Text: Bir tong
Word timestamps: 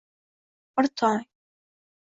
Bir 0.79 0.89
tong 1.03 1.21